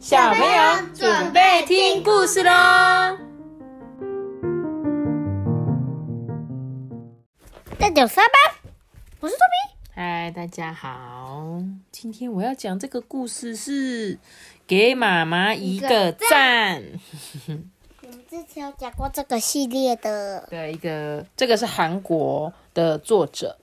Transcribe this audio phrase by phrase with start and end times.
[0.00, 2.50] 小朋友准备听故事喽！
[7.78, 8.72] 大家三班，
[9.20, 9.76] 我是托比。
[9.94, 14.18] 嗨，大家好，今天我要讲这个故事是
[14.66, 16.82] 给妈妈一个赞。
[18.02, 23.58] 我们之前有讲过这个系列的，对，一个这个是韩国的作者，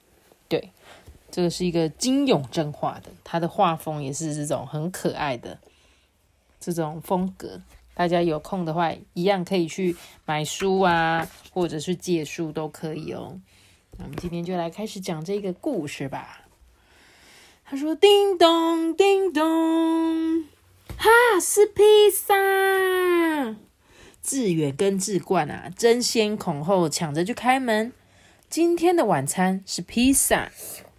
[0.47, 0.69] 对，
[1.31, 5.57] 这个是一个金永正画的，他的画风也是这种很可爱的
[6.60, 7.61] 这种风格。
[7.93, 13.39] 大家有空的话，一样可以去买书啊，或者是借书都可以哦。
[13.97, 16.42] 那我们今天就来开始讲这个故事吧。
[17.66, 20.43] 他说：“叮咚，叮咚，
[20.96, 21.10] 哈，
[21.42, 22.36] 是披萨。”
[24.21, 27.92] 志远跟志冠啊，争先恐后抢着去开门。
[28.50, 30.52] 今天的晚餐是披萨，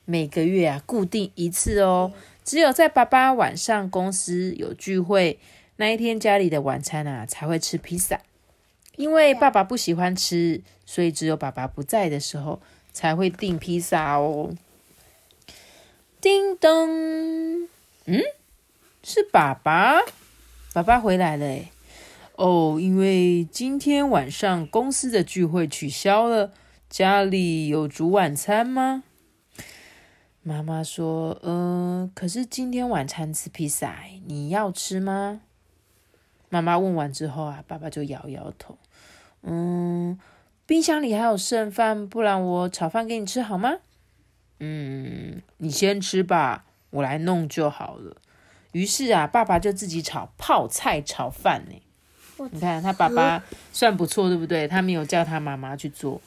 [0.05, 2.13] 每个月啊固定一次哦。
[2.49, 5.39] 只有在爸爸晚上公司有聚会
[5.77, 8.23] 那一天，家里的晚餐啊才会吃披萨。
[8.97, 14.55] 因为爸爸不喜欢吃，所以只有爸爸不在的时候才会订披萨哦。
[16.23, 17.69] 叮咚，
[18.07, 18.23] 嗯，
[19.03, 20.01] 是爸爸，
[20.73, 21.69] 爸爸回来了诶
[22.37, 26.55] 哦，因为今天晚上公司的聚会取消了，
[26.89, 29.05] 家里有煮晚餐吗？
[30.49, 35.43] 妈妈说：“嗯，可是今天晚餐吃披萨，你要吃吗？”
[36.49, 38.79] 妈妈问完之后啊，爸爸就摇摇头
[39.45, 40.19] ：“嗯，
[40.65, 43.75] 冰箱里还有剩饭，不然我炒饭给你吃好吗？”
[44.61, 48.17] 嗯，你先吃吧，我来弄就好了。
[48.73, 51.83] 于是啊，爸爸就自己炒泡菜炒饭呢。
[52.51, 54.67] 你看他爸爸算不错，对不对？
[54.67, 56.19] 他没有叫他妈妈去做，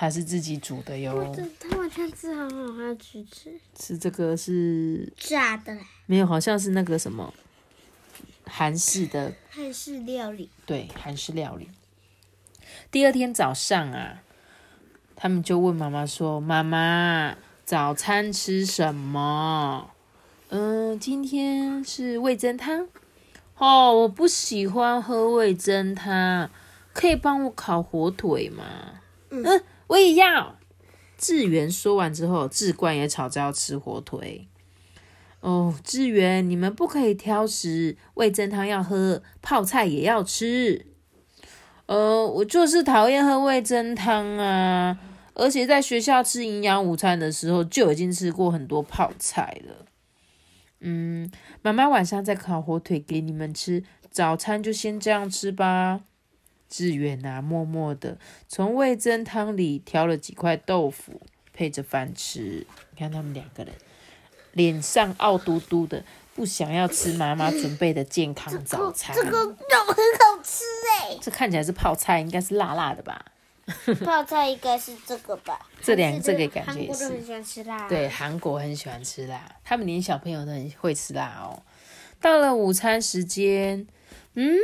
[0.00, 1.34] 他是自己煮的哟。
[1.58, 7.34] 他晚餐吃好好，还要去吃吃这个是炸的没有，好像是那个什么
[8.44, 10.48] 韩式的，韩式料理。
[10.64, 11.68] 对，韩式料理。
[12.92, 14.22] 第二天早上啊，
[15.16, 19.90] 他们就问妈妈说：“妈妈，早餐吃什么？”
[20.50, 22.86] 嗯，今天是味噌汤。
[23.56, 26.48] 哦，我不喜欢喝味噌汤，
[26.92, 28.64] 可以帮我烤火腿吗？
[29.30, 29.44] 嗯，
[29.88, 30.56] 我也要。
[31.18, 34.46] 志源说完之后，志冠也吵着要吃火腿。
[35.40, 40.86] 哦，志源，你们不可以挑食，味噌汤要喝，泡菜也要吃。
[41.86, 44.98] 呃，我就是讨厌喝味噌汤啊，
[45.34, 49.86] 而且在学校吃营养午餐的时候，就已经吃过很多泡菜了。
[50.80, 51.30] 嗯，
[51.62, 56.00] 妈妈晚上再烤火腿给你们吃，早餐就先这样吃吧。
[56.68, 58.18] 志远啊，默默的
[58.48, 61.20] 从味噌汤里挑了几块豆腐，
[61.52, 62.66] 配着饭吃。
[62.90, 63.72] 你看他们两个人
[64.52, 69.14] 脸上傲嘟嘟的，不想要吃妈妈准备的健康早餐。
[69.16, 69.54] 这个肉
[69.86, 70.64] 很好吃
[71.00, 73.24] 哎，这看起来是泡菜，应该是辣辣的吧？
[74.02, 75.60] 泡菜应该是这个吧？
[75.82, 77.88] 这两这个感觉韩也是国很喜欢吃辣。
[77.88, 81.62] 对，韩国很喜欢吃辣，他们连小朋友都很会吃辣哦。
[82.20, 83.86] 到了午餐时间，
[84.34, 84.56] 嗯，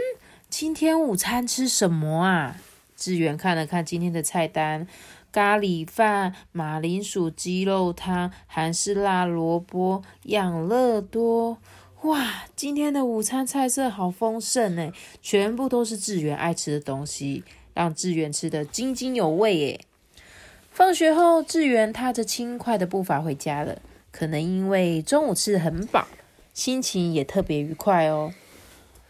[0.57, 2.57] 今天午餐吃什么啊？
[2.97, 4.87] 志远看了看今天的菜单：
[5.33, 11.59] 咖喱饭、马铃薯鸡肉汤、韩式辣萝卜、养乐多。
[12.03, 17.43] 哇，今天的午餐菜色好丰盛呢，全部都是志远爱吃的东西，
[17.75, 19.81] 让志远吃得津津有味耶。
[20.71, 23.83] 放学后，志源踏着轻快的步伐回家了。
[24.13, 26.07] 可能因为中午吃的很饱，
[26.53, 28.33] 心情也特别愉快哦。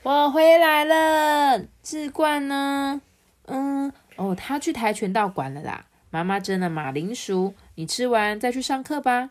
[0.05, 3.01] 我回来了，志冠呢？
[3.47, 5.87] 嗯，哦，他去跆拳道馆了啦。
[6.11, 9.31] 妈妈蒸了马铃薯，你吃完再去上课吧。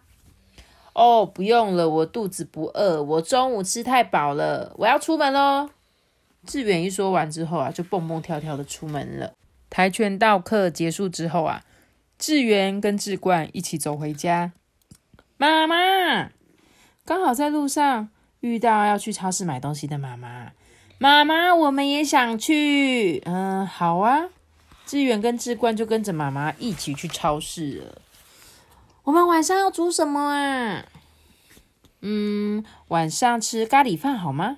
[0.93, 5.69] 哦，不用了，我肚子不饿，我中午吃太饱了，我要出门喽。
[6.47, 9.33] 志远一说完之后啊，就蹦蹦跳跳的出门了。
[9.69, 11.63] 跆拳道课结束之后啊。
[12.17, 14.53] 志源跟志冠一起走回家，
[15.37, 16.31] 妈妈
[17.05, 18.09] 刚好在路上
[18.39, 20.53] 遇到要去超市买东西的妈妈。
[21.03, 23.21] 妈妈，我们也想去。
[23.25, 24.29] 嗯，好啊。
[24.85, 28.01] 志远跟志冠就跟着妈妈一起去超市了。
[29.03, 30.85] 我们晚上要煮什么啊？
[31.99, 34.55] 嗯，晚上吃咖喱饭好吗？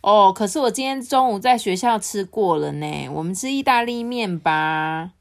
[0.00, 3.08] 哦，可是我今天中午在学校吃过了呢。
[3.10, 5.12] 我们吃意大利面吧。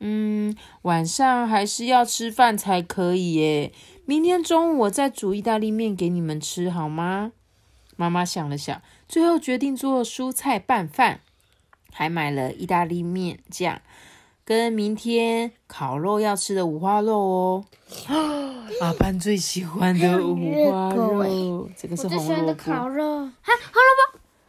[0.00, 3.72] 嗯，晚上还是要吃饭才可以耶。
[4.04, 7.32] 明天中午我再煮意大利面给你们吃好吗？
[7.96, 8.82] 妈妈想了想，
[9.12, 11.20] 最后决定做蔬菜拌饭，
[11.92, 13.82] 还买了意大利面酱。
[14.42, 17.64] 跟明天烤肉要吃的五花肉哦。
[18.80, 20.34] 阿班最喜欢的五
[20.70, 22.54] 花肉，这个是红萝卜。
[22.54, 23.28] 烤肉，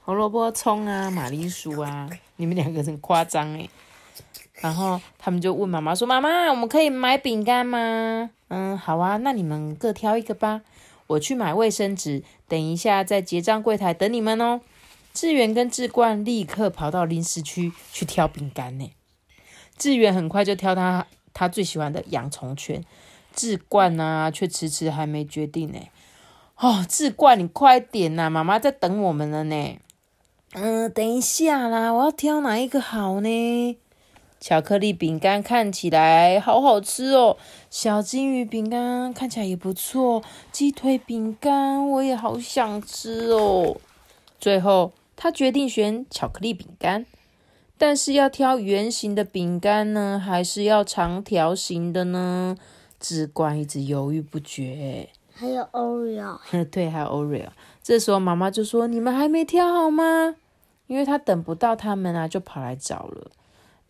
[0.05, 3.67] 红萝卜、葱啊、马铃薯啊，你们两个很夸张哎。
[4.61, 10.61] 然后他们就问妈妈说：“妈妈，我们可以买饼干吗？”嗯，好啊，那你们各挑一个吧。
[11.07, 14.61] 我去买卫生纸，等一下在结账柜台等你们哦。
[15.13, 18.91] 志远跟志冠立刻跑到零食区去挑饼干呢。
[19.77, 22.83] 志远很快就挑他他最喜欢的洋葱圈，
[23.35, 25.79] 志冠呢却迟迟还没决定呢。
[26.57, 29.79] 哦，志冠，你快点呐，妈妈在等我们了呢。
[30.53, 33.77] 嗯，等一下啦，我要挑哪一个好呢？
[34.45, 37.37] 巧克力饼干看起来好好吃哦，
[37.69, 43.77] 小金鱼饼干看起来也不错，鸡腿饼干我也好想吃哦。
[44.41, 47.05] 最后，他决定选巧克力饼干，
[47.77, 52.57] 但是要挑圆形的饼干呢，还是要长条形的呢？
[52.99, 55.07] 志冠一直犹豫不决。
[55.33, 56.37] 还有 Oreo，
[56.69, 57.47] 对，还有 Oreo。
[57.81, 60.35] 这时候妈妈就说：“你们还没挑好吗？”
[60.87, 63.31] 因为他等不到他们啊，就跑来找了。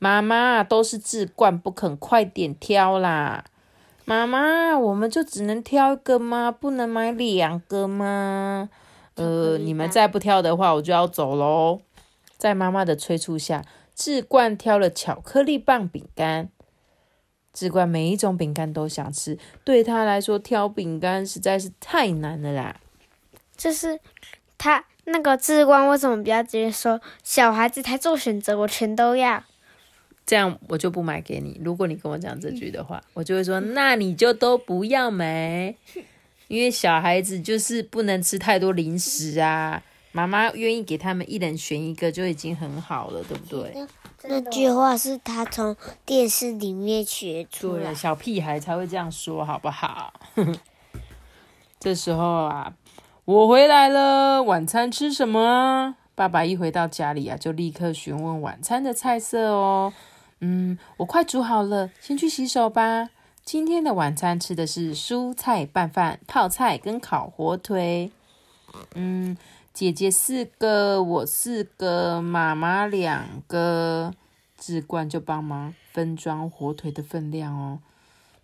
[0.03, 3.45] 妈妈都是志冠不肯快点挑啦！
[4.03, 6.51] 妈妈，我们就只能挑一个吗？
[6.51, 8.69] 不能买两个吗？
[9.15, 11.79] 呃，你们再不挑的话，我就要走喽。
[12.35, 13.63] 在妈妈的催促下，
[13.95, 16.49] 志冠挑了巧克力棒饼干。
[17.53, 22.75] 志冠每一种饼干都想吃，对他来说挑饼干实在是太难了啦。
[23.55, 24.01] 就是
[24.57, 29.41] 他那个志冠为什么不要直接说小孩子才做选择，我全都要？
[30.25, 31.59] 这样我就不买给你。
[31.63, 35.75] 如果你跟我讲这句的话，我就会说，那你就都不要买，
[36.47, 39.83] 因为小孩子就是不能吃太多零食啊。
[40.15, 43.75] 妈妈愿意给他们一人选一个就已经很好了，对不对？
[44.25, 45.75] 那句话是他从
[46.05, 50.13] 电视里面学出来，小屁孩才会这样说，好不好？
[51.79, 52.75] 这时候啊，
[53.25, 55.95] 我回来了，晚餐吃什么？
[56.13, 59.91] 爸爸一回到家里啊，就立刻询问晚餐的菜色哦。
[60.45, 63.09] 嗯，我快煮好了，先去洗手吧。
[63.45, 68.11] 今天的晚餐吃的是蔬菜拌饭、泡菜跟烤火腿。
[68.93, 69.37] 嗯，
[69.73, 74.13] 姐姐四个，我四个，妈妈两个，
[74.57, 77.79] 志冠就帮忙分装火腿的分量哦。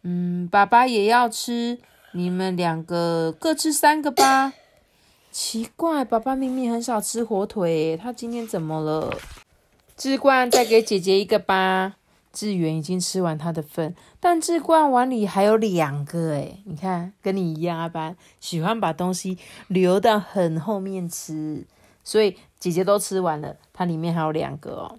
[0.04, 1.80] 嗯，爸爸也要吃，
[2.13, 4.54] 你们两个各吃三个吧。
[5.31, 9.13] 奇怪，爸爸明明很少吃火腿，他今天怎么了？
[10.00, 11.98] 志冠，再给姐姐一个吧。
[12.31, 19.38] 志远已经吃完他的份，但志冠碗里还有两个诶你看，跟你一样，阿班喜欢把东西
[19.68, 21.66] 留到很后面吃，
[22.01, 24.98] 所以姐姐都吃完了，它里面还有两个哦。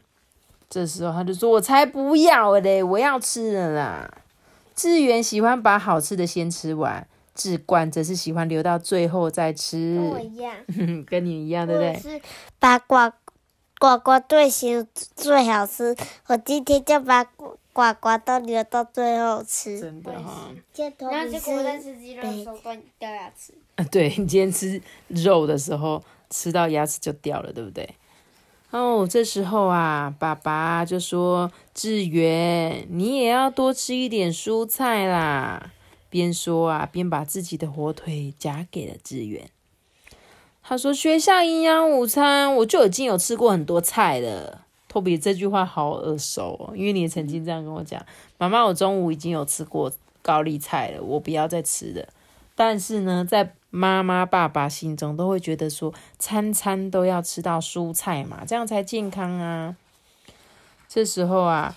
[0.68, 4.14] 这时候他就说：“我才不要嘞，我要吃了啦。”
[4.76, 9.96] 志远喜欢把好吃的先吃完，志冠则是喜欢留到最后再吃。
[9.96, 10.54] 跟我一样，
[11.08, 11.98] 跟你一样，对不对？
[11.98, 12.20] 是
[12.58, 13.10] 八卦。
[13.80, 14.86] 呱呱最新
[15.16, 15.96] 最好吃，
[16.26, 19.80] 我今天就把呱呱都留到最后吃。
[19.80, 20.50] 真的哈。
[20.98, 22.56] 然后结果在吃鸡肉的时候
[22.98, 23.54] 掉牙齿。
[23.76, 27.88] 啊，对你今天吃肉的时候吃到牙齿就掉了，对不对？
[28.70, 35.72] 哦，这时候啊，爸爸就说：“志远，你也要多吃一点蔬菜啦。”
[36.10, 39.48] 边说啊，边把自己的火腿夹给了志远。
[40.70, 48.00] 他说：“学校营养午餐，我就已经有吃过很多菜了。”托比这句话好耳熟哦，因为你也曾经这样跟我讲
[48.38, 49.90] ：“妈妈，我中午已经有吃过
[50.22, 52.06] 高丽菜了，我不要再吃了。”
[52.54, 59.74] 但是呢，在妈妈、爸爸心中都会觉得说，餐餐都要吃到蔬菜嘛，这样才健康啊。
[60.88, 61.76] 这时候啊，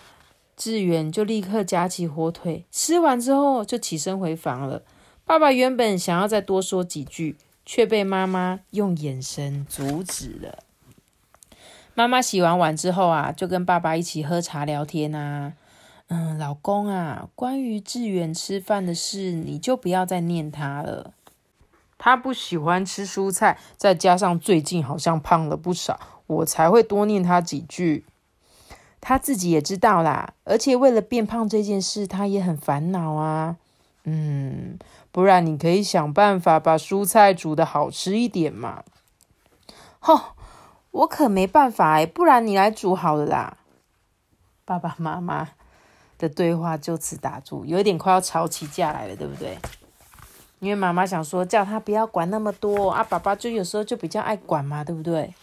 [0.56, 4.84] 志远就立刻夹起火腿，吃完之后就起身回房了。
[5.26, 7.36] 爸爸原本想要再多说几句。
[7.66, 10.60] 却被妈妈用眼神阻止了。
[11.96, 15.54] 妈妈洗完碗之后啊，就跟爸爸一起喝茶聊天啊。
[16.08, 21.14] 嗯，老公啊，关于志远吃饭的事，你就不要再念他了。
[21.98, 28.06] 他不喜欢吃蔬菜，再加上最近好像胖了不少，我才会多念他几句。
[29.00, 33.58] 他自己也知道啦，而且为了变胖这件事，他也很烦恼啊。
[34.04, 34.80] 嗯。
[35.12, 38.84] 不然你可以想办法把蔬菜煮的好吃一点嘛。
[40.00, 40.20] 吼，
[40.90, 43.58] 我可没办法哎，不然你来煮好了啦。
[44.66, 45.50] 爸爸妈妈
[46.18, 49.58] 的对话就此打住，有一点快要吵起架来了，对不对？
[50.60, 55.34] 因为妈妈想说叫他不要管那么多啊，爸爸就有时候就比较爱管嘛，对不对？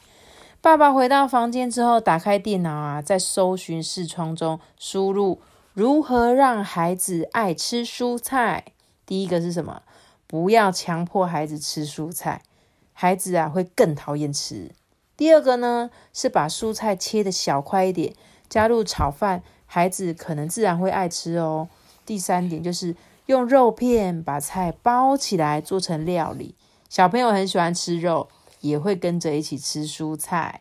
[0.60, 5.40] 爸爸回到房间之后，打开电脑啊，在搜寻视窗中输入
[5.72, 8.66] 如何让孩子爱吃蔬菜。
[9.06, 9.82] 第一个是什么？
[10.26, 12.42] 不要强迫孩子吃蔬菜，
[12.92, 14.70] 孩子啊会更讨厌吃。
[15.16, 18.14] 第二个呢，是把蔬菜切的小块一点，
[18.48, 21.68] 加入炒饭，孩子可能自然会爱吃哦。
[22.04, 22.96] 第三点就是
[23.26, 26.54] 用肉片把菜包起来做成料理，
[26.88, 28.28] 小朋友很喜欢吃肉。
[28.60, 30.60] 也会跟着一起吃蔬菜。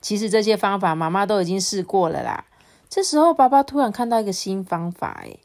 [0.00, 2.46] 其实这些方法妈妈都已经试过了啦。
[2.88, 5.40] 这时候爸爸突然看到一个新方法，诶，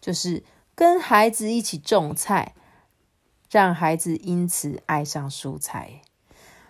[0.00, 0.42] 就是
[0.74, 2.54] 跟孩子一起种菜，
[3.50, 6.00] 让孩子因此爱上蔬菜。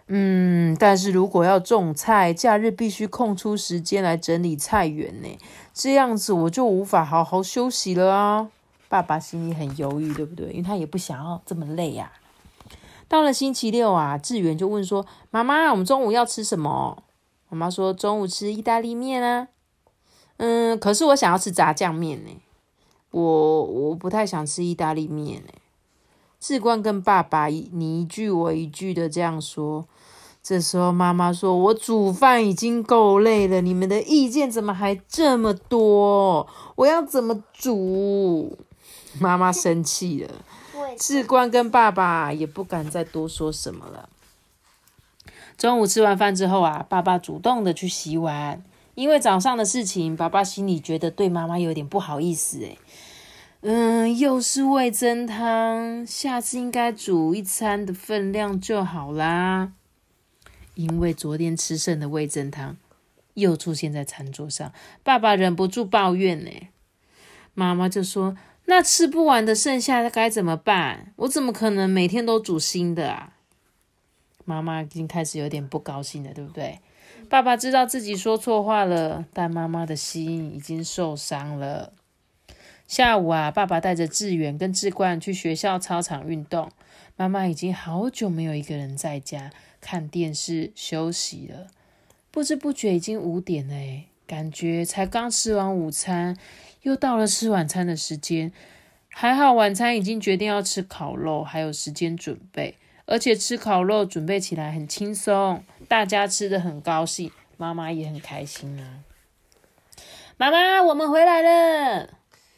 [0.08, 5.38] 嗯，但是如果要种菜，假日必须空出时间来整理菜园呢，
[5.74, 8.48] 这样子我就无法好好休息了啊。
[8.88, 10.50] 爸爸心里很犹豫，对不对？
[10.50, 12.12] 因为他也不想要这么累呀。
[13.08, 17.02] 到了星期六啊，志远就问说：“妈妈，我们中午要吃什么？”
[17.50, 19.48] 妈妈说：“中午吃意大利面啊。”
[20.38, 22.30] 嗯，可是我想要吃炸酱面呢。
[23.10, 25.52] 我我不太想吃意大利面呢。
[26.38, 29.86] 志冠跟爸爸你一句我一句的这样说。
[30.42, 36.46] 这时候妈妈说：“我煮饭已经够累了，你们的意见怎么还这么多？
[36.76, 38.56] 我要怎么煮？”
[39.18, 40.30] 妈妈生气了。
[40.96, 44.08] 志冠跟爸爸也不敢再多说什么了。
[45.58, 48.62] 中午吃完饭之后啊，爸爸主动的去洗碗，
[48.96, 52.58] 因为早上的事情，爸爸心里觉得对妈妈有点不好意思。
[52.58, 52.76] 诶
[53.60, 59.72] 嗯，又是味增汤，下次应该煮一餐的分量就好啦。
[60.74, 62.76] 因为昨天吃剩的味增汤
[63.34, 64.72] 又出现在餐桌上，
[65.04, 66.50] 爸爸忍不住抱怨呢。
[67.54, 68.36] 妈妈就说。
[68.68, 71.12] 那吃不完的剩下该怎么办？
[71.14, 73.34] 我怎么可能每天都煮新的啊？
[74.44, 76.80] 妈妈已经开始有点不高兴了，对不对？
[77.28, 81.92] 爸爸知道自己说错话了，但妈妈的心已经受伤了。
[82.86, 86.70] 下午啊，爸爸带着志远跟志冠去学校操场运动。
[87.16, 91.66] 妈妈已经好久没有一个人在家看电视休息了。
[92.30, 96.36] 不知不觉已经五点了，感觉才刚吃完午餐。
[96.82, 98.52] 又到了吃晚餐的时间，
[99.08, 109.04] 还好晚餐已经决定要吃烤肉，还有时间准备，而且吃烤肉准备起来很轻松，大家吃的很高兴，妈妈也很开心啊。
[110.36, 112.08] 妈妈，我们回来了，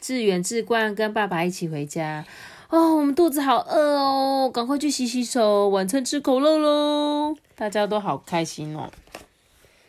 [0.01, 2.25] 志远、志冠跟爸爸一起回家。
[2.69, 7.35] 哦，我们肚子好饿哦，赶快去洗洗手，晚餐吃烤肉喽！
[7.55, 8.91] 大家都好开心哦。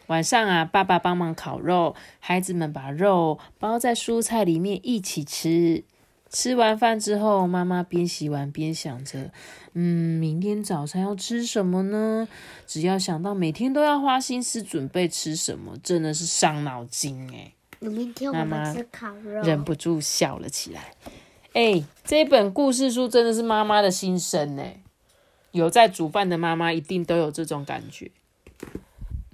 [0.07, 5.85] 晚上啊，爸爸帮忙烤肉，孩子们把肉包在蔬菜里面一起吃。
[6.31, 9.33] 吃完饭之后，妈妈边洗碗边想着
[9.75, 12.27] ：“嗯，明天早餐要吃什么呢？”
[12.67, 17.53] 只要想到每天都要花心思准备吃什么，真的是伤脑筋哎。
[17.81, 20.95] 明天我们吃烤肉，忍不住笑了起来。
[21.55, 24.81] 哎，这本故事书真的是妈妈的心声哎。
[25.51, 28.09] 有在煮饭的妈妈一定都有这种感觉。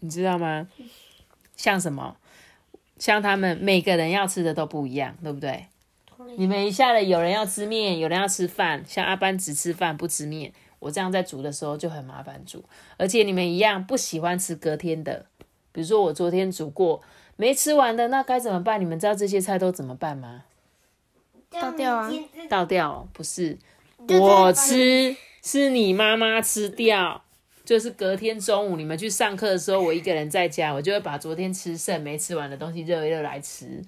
[0.01, 0.67] 你知道吗？
[1.57, 2.17] 像什么？
[2.99, 5.67] 像他们每个人要吃的都不一样，对不对？
[6.37, 8.85] 你们一下子有人要吃面，有人要吃饭。
[8.87, 12.63] 像阿班只吃饭不吃面，我这样在煮的时候就很麻烦煮。
[12.99, 15.27] 而且你们一样不喜欢吃隔天的，
[15.73, 17.03] 比如说我昨天煮过
[17.37, 18.81] 没吃完的，那该怎么办？
[18.81, 20.45] 你们知道这些菜都怎么办吗？
[21.51, 22.11] 倒掉啊！
[22.51, 23.59] 倒掉不是
[24.21, 27.23] 我吃，是你妈妈吃掉。
[27.65, 33.83] 就是隔天中午你们去上课的时候，我一个人在家，我就会把昨天吃剩没吃完的东西热一热来吃，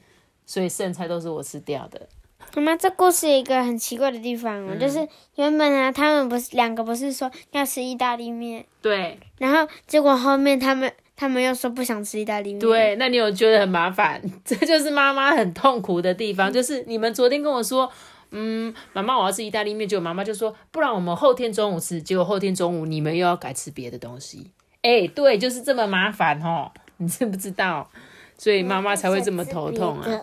[0.47, 2.09] 所以剩菜都是我吃掉的。
[2.55, 14.21] 妈妈，这故事一个很奇怪的地方哦，就是原本啊，他们不是两个不是说要吃意大利面，对，然后结果后面他们他们又说不想吃意大利面，对，那你有觉得很麻烦？
[14.45, 17.91] 这就是妈妈很痛苦的地方，就是你们昨天跟我说。
[18.31, 22.03] 嗯，妈妈，我要吃意大利面，结果妈妈就说，不然我们后天中午吃。
[22.03, 24.51] 结果后天中午你们又要改吃别的东西。
[24.83, 27.89] 哎，对，就是这么麻烦哦，你知不知道？
[28.37, 30.21] 所以妈妈才会这么头痛啊。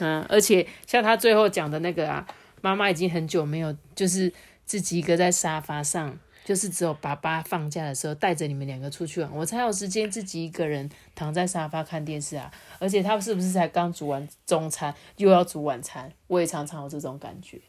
[0.00, 2.26] 嗯，而且像他最后讲的那个啊，
[2.60, 4.32] 妈妈已经很久没有就是
[4.66, 6.18] 自己一个在沙发上。
[6.42, 12.50] 就是只有爸爸放假的时候带着你们两个出去玩，我才有时间自己一个人躺在沙发看电视啊。
[12.80, 16.10] 而且他是不是才刚煮完中餐，又要煮晚餐？
[16.26, 17.60] 我也常常有这种感觉。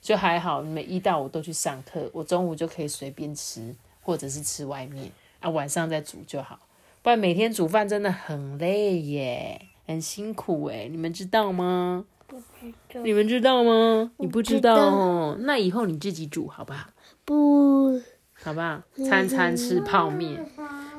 [0.00, 5.10] 就还好，你们一到五都去上课，我中午就可以随便吃，或者是吃外面
[5.40, 6.58] 啊，晚上再煮就好。
[7.02, 12.04] 不然每天煮饭真的很累耶，很辛苦诶，你们知道吗？
[12.26, 13.00] 不知道。
[13.02, 14.10] 你们知道吗？
[14.16, 16.88] 你不知道哦，那以后你自己煮好不好？
[17.24, 18.00] 不。
[18.34, 18.82] 好不好？
[19.08, 20.44] 餐餐吃泡面。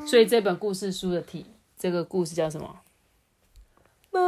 [0.05, 1.45] 所以这本故事书的题，
[1.77, 2.79] 这个故事叫什么？
[4.11, 4.19] 妈，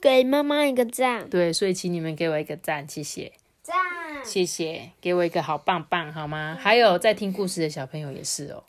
[0.00, 3.76] 给妈妈一个赞，对，所以请你们给我一个赞，谢谢，赞。
[4.24, 6.56] 谢谢，给我一个好棒棒，好吗？
[6.60, 8.62] 还有在听故事的小朋友也是哦，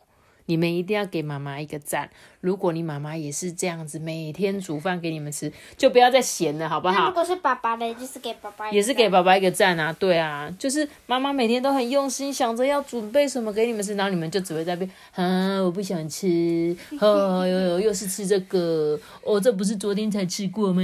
[0.50, 2.10] 你们一定要给妈妈一个赞。
[2.42, 6.96] 如果你妈妈也是这样子，每天煮饭给你们吃，就不要再闲了，好不好？
[6.96, 20.82] 那如果是爸爸的，就是给爸爸也是给爸爸一个赞啊，对啊，就是妈妈每天都很用心，想着要准备什么给你们吃，然后你们就只会在那边，啊，我不想吃，哦，又又又是吃这个，哦，这不是昨天才吃过吗？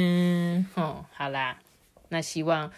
[0.76, 1.58] 哦，好啦，
[2.10, 2.72] 那希望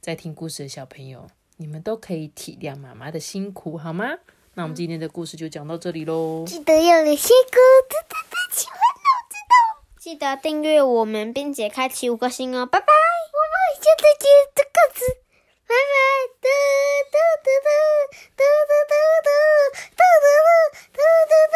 [0.00, 4.06] 在听故事的小朋友，你们都可以体谅妈妈的辛苦，好吗？
[4.56, 6.44] 那我们今天的故事就讲到这里喽。
[6.46, 9.54] 记得要留下个赞赞赞，喜欢我知道。
[9.98, 12.86] 记得订阅我们，并且开启五颗星哦，拜拜。
[12.86, 15.04] 我们现在见，这个子，
[15.66, 15.74] 拜拜。
[16.40, 16.48] 哒
[17.10, 17.68] 哒哒哒
[18.36, 19.34] 哒哒哒哒哒
[19.82, 20.22] 哒
[20.92, 21.53] 哒哒哒。